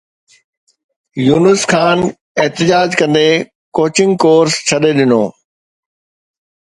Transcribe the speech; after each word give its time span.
يونس 1.25 1.61
خان 1.71 1.99
احتجاج 2.39 2.89
ڪندي 2.99 3.29
coaching 3.75 4.11
course 4.23 4.53
ڇڏي 4.67 4.91
ڏنو 4.97 5.23